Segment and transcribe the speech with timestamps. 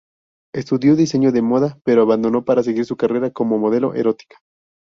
[0.55, 4.37] Estudió diseño de moda, pero abandonó para seguir su carrera como modelo erótica.